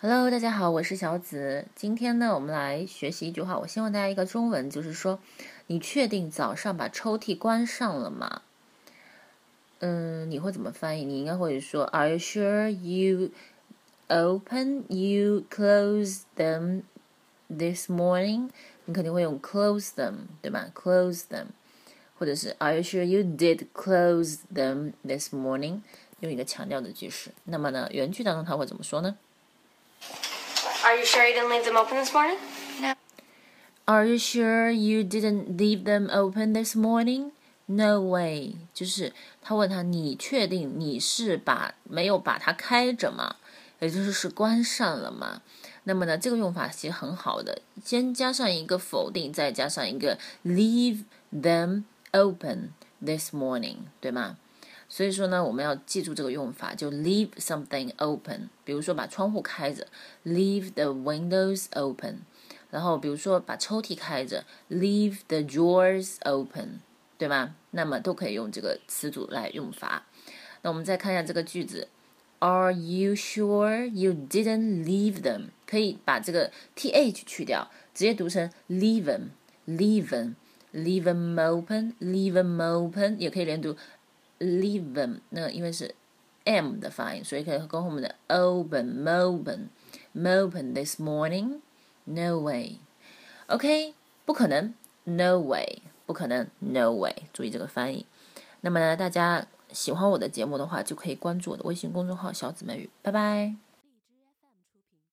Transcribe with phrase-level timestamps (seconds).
[0.00, 1.66] Hello，大家好，我是小紫。
[1.74, 3.58] 今天呢，我们来学习一句话。
[3.58, 5.18] 我希望大家一个中文，就是说，
[5.66, 8.42] 你确定早上把抽屉关上了吗？
[9.80, 11.04] 嗯，你会怎么翻译？
[11.04, 13.30] 你应该会说，Are you sure you
[14.06, 16.82] open you close them
[17.48, 18.50] this morning？
[18.84, 21.46] 你肯定会用 close them，对吧？close them，
[22.16, 25.80] 或者是 Are you sure you did close them this morning？
[26.20, 27.32] 用一个强调的句式。
[27.42, 29.16] 那么呢，原句当中它会怎么说呢
[30.87, 32.37] ？Are you sure you didn't leave them open this morning?
[32.81, 32.95] No.
[33.85, 37.31] Are you sure you didn't leave them open this morning?
[37.65, 38.55] No way.
[38.73, 43.35] 就是他问他，你确定你是把没有把它开着吗？
[43.79, 45.41] 也就是是关上了吗？
[45.83, 51.03] 那么呢，这个用法其实很好的，先加上一个否定，再加上一个 leave
[51.33, 52.69] them open
[53.05, 54.37] this morning，对吗？
[54.88, 58.48] 所以说呢，我们要记住这个用法，就 leave something open。
[58.64, 59.86] 比如说把窗户开着
[60.24, 62.20] ，leave the windows open。
[62.70, 66.80] 然后比如说把抽屉开着，leave the drawers open，
[67.18, 67.54] 对吗？
[67.70, 70.06] 那么都可以用这个词组来用法。
[70.62, 71.88] 那我们再看一下这个句子
[72.38, 75.48] ，Are you sure you didn't leave them？
[75.66, 83.76] 可以把这个 th 去掉，直接读成 leave them，leave them，leave them open，leave them open，也可以连读。
[84.38, 85.94] Leave them，那因为是
[86.44, 89.68] m 的发音，所以可以跟后面的 open open
[90.14, 91.60] open this morning
[92.04, 92.78] no way
[93.46, 93.94] OK
[94.24, 98.06] 不可能 no way 不可能 no way 注意这个翻译。
[98.62, 102.90] 那么呢，大家喜欢我的节目的话，就可以关注我的微信公众号“小姊妹语”。
[103.02, 103.67] 拜拜。